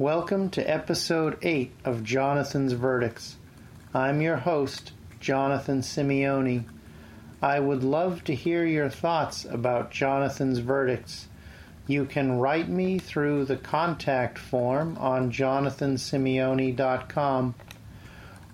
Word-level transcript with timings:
Welcome 0.00 0.48
to 0.52 0.62
episode 0.62 1.36
8 1.42 1.72
of 1.84 2.02
Jonathan's 2.02 2.72
Verdicts. 2.72 3.36
I'm 3.92 4.22
your 4.22 4.36
host, 4.36 4.92
Jonathan 5.20 5.82
Simeone. 5.82 6.64
I 7.42 7.60
would 7.60 7.84
love 7.84 8.24
to 8.24 8.34
hear 8.34 8.64
your 8.64 8.88
thoughts 8.88 9.44
about 9.44 9.90
Jonathan's 9.90 10.60
Verdicts. 10.60 11.28
You 11.86 12.06
can 12.06 12.38
write 12.38 12.70
me 12.70 12.98
through 12.98 13.44
the 13.44 13.58
contact 13.58 14.38
form 14.38 14.96
on 14.96 15.30
jonathansimeone.com 15.30 17.54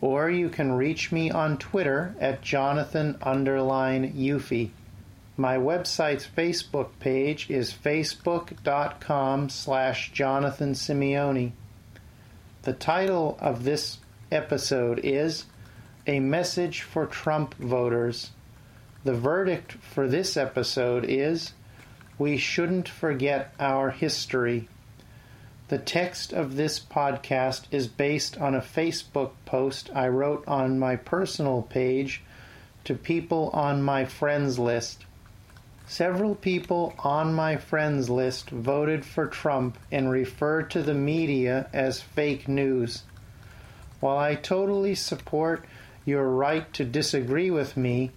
or 0.00 0.28
you 0.28 0.48
can 0.48 0.72
reach 0.72 1.12
me 1.12 1.30
on 1.30 1.58
Twitter 1.58 2.16
at 2.18 2.42
Jonathan 2.42 3.16
underline. 3.22 4.12
My 5.39 5.59
website's 5.59 6.27
Facebook 6.27 6.93
page 6.98 7.50
is 7.50 7.71
facebook.com 7.71 9.50
slash 9.50 10.11
Jonathan 10.12 10.73
Simeone. 10.73 11.53
The 12.62 12.73
title 12.73 13.36
of 13.39 13.64
this 13.64 13.99
episode 14.32 14.99
is 15.04 15.44
A 16.07 16.21
Message 16.21 16.80
for 16.80 17.04
Trump 17.04 17.54
Voters. 17.57 18.30
The 19.04 19.13
verdict 19.13 19.72
for 19.72 20.08
this 20.08 20.39
episode 20.39 21.04
is 21.07 21.53
We 22.18 22.39
shouldn't 22.39 22.89
forget 22.89 23.53
our 23.61 23.91
history. 23.91 24.71
The 25.68 25.77
text 25.77 26.32
of 26.32 26.57
this 26.57 26.80
podcast 26.80 27.64
is 27.71 27.89
based 27.89 28.39
on 28.39 28.55
a 28.55 28.63
Facebook 28.63 29.32
post 29.44 29.91
I 29.94 30.08
wrote 30.08 30.49
on 30.49 30.79
my 30.79 30.96
personal 30.96 31.61
page 31.61 32.22
to 32.84 32.94
people 32.94 33.50
on 33.53 33.83
my 33.83 34.06
friends 34.06 34.58
list. 34.58 35.05
Several 35.89 36.34
people 36.34 36.97
on 36.98 37.33
my 37.33 37.56
friends 37.56 38.11
list 38.11 38.50
voted 38.50 39.05
for 39.05 39.27
Trump 39.27 39.78
and 39.92 40.11
refer 40.11 40.62
to 40.62 40.83
the 40.83 40.94
media 40.94 41.69
as 41.72 42.03
fake 42.03 42.48
news. 42.48 43.05
While 44.00 44.19
I 44.19 44.34
totally 44.34 44.97
support 44.97 45.64
your 46.05 46.28
right 46.28 46.70
to 46.72 46.84
disagree 46.84 47.52
with 47.52 47.77
me, 47.77 48.10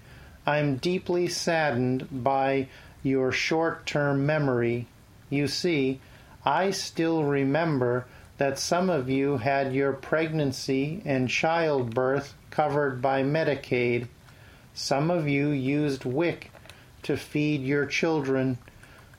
I'm 0.47 0.77
deeply 0.77 1.27
saddened 1.27 2.07
by 2.23 2.69
your 3.03 3.31
short 3.31 3.85
term 3.85 4.25
memory. 4.25 4.87
You 5.29 5.47
see, 5.47 6.01
I 6.43 6.71
still 6.71 7.23
remember 7.23 8.07
that 8.39 8.57
some 8.57 8.89
of 8.89 9.11
you 9.11 9.37
had 9.37 9.75
your 9.75 9.93
pregnancy 9.93 11.03
and 11.05 11.29
childbirth 11.29 12.33
covered 12.49 12.99
by 12.99 13.21
Medicaid. 13.21 14.07
Some 14.73 15.11
of 15.11 15.27
you 15.27 15.49
used 15.49 16.03
WIC 16.03 16.49
to 17.03 17.17
feed 17.17 17.61
your 17.61 17.85
children. 17.85 18.57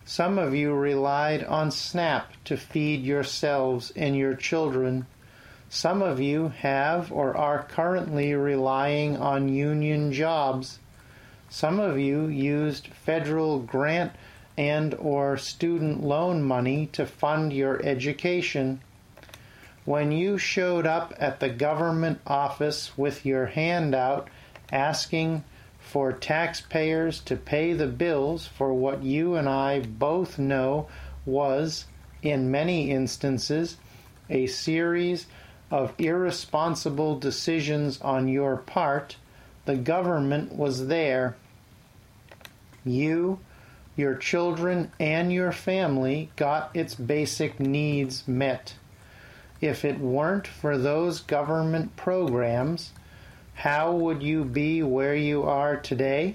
Some 0.05 0.39
of 0.39 0.55
you 0.55 0.73
relied 0.73 1.45
on 1.45 1.71
SNAP 1.71 2.33
to 2.45 2.57
feed 2.57 3.03
yourselves 3.03 3.93
and 3.95 4.17
your 4.17 4.35
children. 4.35 5.07
Some 5.69 6.03
of 6.03 6.21
you 6.21 6.49
have 6.49 7.13
or 7.13 7.37
are 7.37 7.63
currently 7.63 8.35
relying 8.35 9.17
on 9.17 9.49
union 9.49 10.13
jobs. 10.13 10.81
Some 11.49 11.79
of 11.79 11.99
you 11.99 12.27
used 12.27 12.89
federal 12.89 13.61
grant 13.61 14.13
and 14.59 14.95
or 14.95 15.37
student 15.37 16.03
loan 16.03 16.43
money 16.43 16.87
to 16.93 17.07
fund 17.07 17.53
your 17.53 17.81
education. 17.85 18.81
When 19.85 20.13
you 20.13 20.39
showed 20.39 20.87
up 20.87 21.15
at 21.19 21.41
the 21.41 21.49
government 21.49 22.21
office 22.27 22.99
with 22.99 23.25
your 23.25 23.47
hand 23.47 23.95
out 23.95 24.29
asking 24.73 25.45
for 25.91 26.13
taxpayers 26.13 27.19
to 27.19 27.35
pay 27.35 27.73
the 27.73 27.89
bills 27.89 28.47
for 28.47 28.73
what 28.73 29.03
you 29.03 29.35
and 29.35 29.49
I 29.49 29.81
both 29.81 30.39
know 30.39 30.87
was, 31.27 31.87
in 32.23 32.53
many 32.53 32.93
instances, 32.93 33.77
a 34.29 34.47
series 34.47 35.27
of 35.69 35.93
irresponsible 35.99 37.19
decisions 37.19 38.01
on 38.03 38.29
your 38.29 38.57
part, 38.57 39.17
the 39.65 39.75
government 39.75 40.55
was 40.55 40.87
there. 40.87 41.37
You, 42.85 43.41
your 43.97 44.15
children, 44.15 44.93
and 45.01 45.33
your 45.33 45.51
family 45.51 46.31
got 46.37 46.71
its 46.73 46.95
basic 46.95 47.59
needs 47.59 48.29
met. 48.29 48.75
If 49.61 49.85
it 49.85 49.99
weren't 49.99 50.47
for 50.47 50.79
those 50.79 51.21
government 51.21 51.97
programs, 51.97 52.93
how 53.61 53.93
would 53.93 54.23
you 54.23 54.43
be 54.43 54.83
where 54.83 55.15
you 55.15 55.43
are 55.43 55.77
today? 55.77 56.35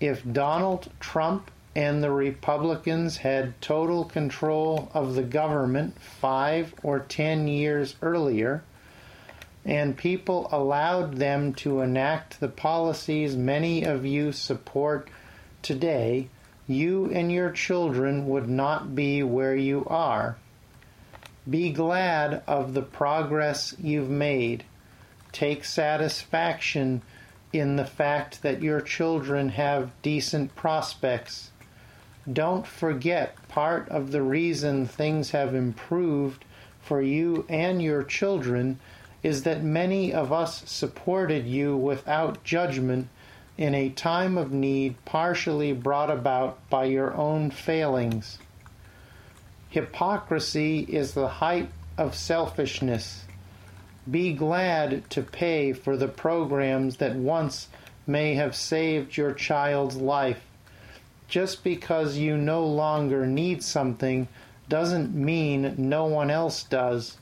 If 0.00 0.24
Donald 0.32 0.90
Trump 0.98 1.52
and 1.76 2.02
the 2.02 2.10
Republicans 2.10 3.18
had 3.18 3.60
total 3.62 4.04
control 4.06 4.90
of 4.92 5.14
the 5.14 5.22
government 5.22 5.96
five 6.02 6.74
or 6.82 6.98
ten 6.98 7.46
years 7.46 7.94
earlier, 8.02 8.64
and 9.64 9.96
people 9.96 10.48
allowed 10.50 11.14
them 11.18 11.54
to 11.54 11.80
enact 11.80 12.40
the 12.40 12.48
policies 12.48 13.36
many 13.36 13.84
of 13.84 14.04
you 14.04 14.32
support 14.32 15.08
today, 15.62 16.28
you 16.66 17.08
and 17.12 17.30
your 17.30 17.52
children 17.52 18.26
would 18.26 18.48
not 18.48 18.96
be 18.96 19.22
where 19.22 19.54
you 19.54 19.86
are. 19.86 20.36
Be 21.48 21.70
glad 21.70 22.42
of 22.48 22.74
the 22.74 22.82
progress 22.82 23.76
you've 23.78 24.10
made 24.10 24.64
take 25.36 25.64
satisfaction 25.64 27.02
in 27.52 27.76
the 27.76 27.84
fact 27.84 28.40
that 28.40 28.62
your 28.62 28.80
children 28.80 29.50
have 29.50 29.92
decent 30.00 30.56
prospects. 30.56 31.50
Don't 32.32 32.66
forget 32.66 33.36
part 33.46 33.86
of 33.90 34.12
the 34.12 34.22
reason 34.22 34.86
things 34.86 35.32
have 35.32 35.54
improved 35.54 36.42
for 36.80 37.02
you 37.02 37.44
and 37.50 37.82
your 37.82 38.02
children 38.02 38.80
is 39.22 39.42
that 39.42 39.62
many 39.62 40.10
of 40.10 40.32
us 40.32 40.62
supported 40.70 41.46
you 41.46 41.76
without 41.76 42.42
judgment 42.42 43.08
in 43.58 43.74
a 43.74 43.90
time 43.90 44.38
of 44.38 44.52
need 44.52 44.94
partially 45.04 45.74
brought 45.74 46.10
about 46.10 46.58
by 46.70 46.86
your 46.86 47.14
own 47.14 47.50
failings. 47.50 48.38
Hypocrisy 49.68 50.80
is 50.80 51.12
the 51.12 51.28
height 51.28 51.68
of 51.98 52.14
selfishness. 52.14 53.25
Be 54.08 54.32
glad 54.32 55.08
to 55.10 55.22
pay 55.22 55.72
for 55.72 55.96
the 55.96 56.08
programs 56.08 56.98
that 56.98 57.16
once 57.16 57.68
may 58.06 58.34
have 58.34 58.54
saved 58.54 59.16
your 59.16 59.32
child's 59.32 59.96
life. 59.96 60.44
Just 61.28 61.64
because 61.64 62.16
you 62.16 62.36
no 62.36 62.64
longer 62.64 63.26
need 63.26 63.64
something 63.64 64.28
doesn't 64.68 65.14
mean 65.14 65.74
no 65.76 66.04
one 66.06 66.30
else 66.30 66.62
does. 66.62 67.18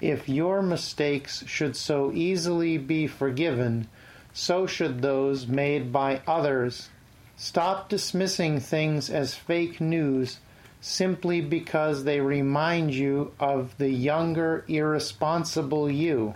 If 0.00 0.28
your 0.28 0.62
mistakes 0.62 1.44
should 1.46 1.76
so 1.76 2.10
easily 2.12 2.76
be 2.78 3.06
forgiven, 3.06 3.86
so 4.32 4.66
should 4.66 5.02
those 5.02 5.46
made 5.46 5.92
by 5.92 6.22
others. 6.26 6.88
Stop 7.36 7.88
dismissing 7.88 8.58
things 8.58 9.10
as 9.10 9.34
fake 9.34 9.80
news 9.80 10.38
simply 10.80 11.40
because 11.40 12.04
they 12.04 12.20
remind 12.20 12.94
you 12.94 13.32
of 13.38 13.76
the 13.78 13.90
younger, 13.90 14.64
irresponsible 14.68 15.90
you. 15.90 16.34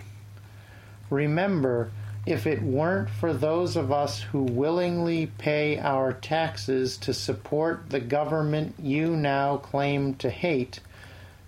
Remember, 1.09 1.91
if 2.25 2.47
it 2.47 2.61
weren't 2.61 3.09
for 3.09 3.33
those 3.33 3.75
of 3.75 3.91
us 3.91 4.21
who 4.21 4.41
willingly 4.41 5.27
pay 5.27 5.77
our 5.77 6.11
taxes 6.11 6.97
to 6.97 7.13
support 7.13 7.89
the 7.89 7.99
government 7.99 8.75
you 8.79 9.15
now 9.15 9.57
claim 9.57 10.15
to 10.15 10.29
hate, 10.29 10.79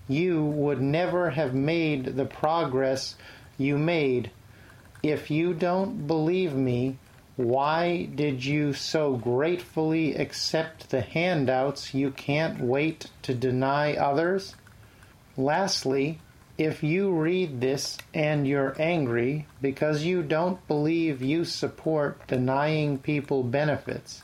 you 0.08 0.44
would 0.44 0.82
never 0.82 1.32
have 1.32 1.54
made 1.54 2.06
the 2.06 2.26
progress 2.26 3.16
you 3.58 3.78
made. 3.78 4.32
If 5.02 5.32
you 5.32 5.54
don't 5.54 6.06
believe 6.06 6.54
me, 6.54 6.98
why 7.38 8.10
did 8.16 8.44
you 8.44 8.74
so 8.74 9.16
gratefully 9.16 10.16
accept 10.16 10.90
the 10.90 11.02
handouts 11.02 11.94
you 11.94 12.10
can't 12.10 12.60
wait 12.60 13.12
to 13.22 13.36
deny 13.36 13.94
others? 13.94 14.56
Lastly, 15.38 16.18
if 16.58 16.82
you 16.82 17.12
read 17.12 17.62
this 17.62 18.00
and 18.12 18.48
you're 18.48 18.76
angry 18.80 19.46
because 19.62 20.02
you 20.02 20.24
don't 20.24 20.68
believe 20.68 21.22
you 21.22 21.46
support 21.46 22.26
denying 22.26 22.98
people 22.98 23.44
benefits, 23.44 24.24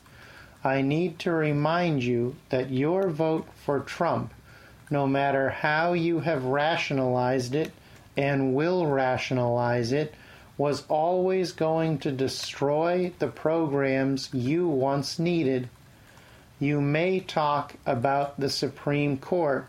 I 0.63 0.81
need 0.81 1.19
to 1.19 1.31
remind 1.31 2.03
you 2.03 2.35
that 2.49 2.71
your 2.71 3.09
vote 3.09 3.45
for 3.63 3.81
Trump, 3.81 4.33
no 4.89 5.05
matter 5.05 5.49
how 5.49 5.93
you 5.93 6.21
have 6.21 6.45
rationalized 6.45 7.53
it 7.53 7.73
and 8.17 8.55
will 8.55 8.87
rationalize 8.87 9.91
it, 9.91 10.15
was 10.63 10.85
always 10.87 11.51
going 11.51 11.97
to 11.97 12.09
destroy 12.09 13.11
the 13.19 13.27
programs 13.27 14.33
you 14.33 14.65
once 14.65 15.19
needed. 15.19 15.67
You 16.57 16.79
may 16.79 17.19
talk 17.19 17.75
about 17.85 18.39
the 18.39 18.49
Supreme 18.49 19.17
Court. 19.17 19.67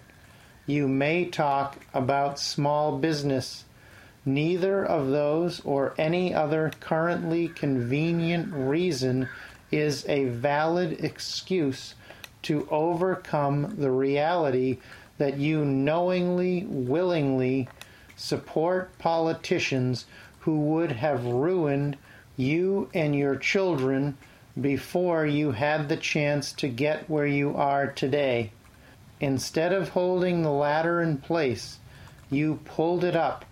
You 0.66 0.86
may 0.86 1.24
talk 1.24 1.84
about 1.92 2.38
small 2.38 2.96
business. 2.98 3.64
Neither 4.24 4.84
of 4.84 5.08
those 5.08 5.60
or 5.64 5.94
any 5.98 6.32
other 6.32 6.70
currently 6.78 7.48
convenient 7.48 8.52
reason 8.52 9.28
is 9.72 10.08
a 10.08 10.26
valid 10.26 11.04
excuse 11.04 11.96
to 12.42 12.68
overcome 12.70 13.74
the 13.78 13.90
reality 13.90 14.78
that 15.18 15.38
you 15.38 15.64
knowingly, 15.64 16.64
willingly 16.68 17.68
support 18.14 18.96
politicians 18.98 20.06
who 20.44 20.58
would 20.58 20.92
have 20.92 21.24
ruined 21.24 21.96
you 22.36 22.88
and 22.92 23.16
your 23.16 23.36
children 23.36 24.16
before 24.60 25.26
you 25.26 25.52
had 25.52 25.88
the 25.88 25.96
chance 25.96 26.52
to 26.52 26.68
get 26.68 27.08
where 27.08 27.26
you 27.26 27.56
are 27.56 27.86
today. 27.86 28.52
Instead 29.20 29.72
of 29.72 29.90
holding 29.90 30.42
the 30.42 30.50
ladder 30.50 31.00
in 31.00 31.16
place, 31.16 31.78
you 32.30 32.60
pulled 32.64 33.04
it 33.04 33.16
up 33.16 33.44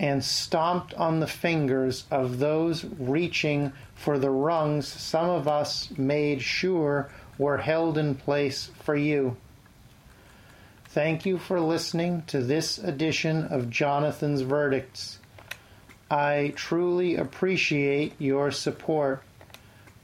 and 0.00 0.24
stomped 0.24 0.94
on 0.94 1.20
the 1.20 1.26
fingers 1.26 2.04
of 2.10 2.38
those 2.38 2.84
reaching 2.98 3.72
for 3.94 4.18
the 4.18 4.30
rungs 4.30 4.88
some 4.88 5.28
of 5.28 5.46
us 5.46 5.90
made 5.96 6.42
sure 6.42 7.10
were 7.38 7.58
held 7.58 7.96
in 7.96 8.14
place 8.14 8.70
for 8.82 8.96
you. 8.96 9.36
Thank 10.86 11.24
you 11.24 11.38
for 11.38 11.60
listening 11.60 12.22
to 12.26 12.40
this 12.40 12.78
edition 12.78 13.44
of 13.44 13.70
Jonathan's 13.70 14.42
Verdicts. 14.42 15.18
I 16.12 16.52
truly 16.56 17.16
appreciate 17.16 18.12
your 18.18 18.50
support. 18.50 19.22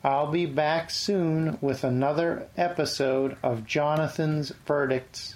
I'll 0.02 0.30
be 0.30 0.46
back 0.46 0.88
soon 0.88 1.58
with 1.60 1.84
another 1.84 2.48
episode 2.56 3.36
of 3.42 3.66
Jonathan's 3.66 4.50
Verdicts. 4.66 5.34